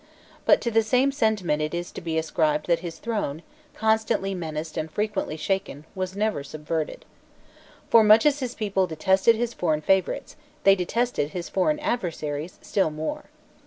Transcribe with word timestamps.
But 0.45 0.61
to 0.61 0.71
the 0.71 0.81
same 0.81 1.11
sentiment 1.11 1.61
it 1.61 1.75
is 1.75 1.91
to 1.91 2.01
be 2.01 2.17
ascribed 2.17 2.65
that 2.65 2.79
his 2.79 2.97
throne, 2.97 3.43
constantly 3.75 4.33
menaced 4.33 4.75
and 4.75 4.89
frequently 4.89 5.37
shaken, 5.37 5.85
was 5.93 6.15
never 6.15 6.43
subverted. 6.43 7.05
For, 7.87 8.03
much 8.03 8.25
as 8.25 8.39
his 8.39 8.55
people 8.55 8.87
detested 8.87 9.35
his 9.35 9.53
foreign 9.53 9.81
favourites, 9.81 10.35
they 10.63 10.73
detested 10.73 11.29
his 11.33 11.49
foreign 11.49 11.79
adversaries 11.81 12.57
still 12.63 12.89
more. 12.89 13.25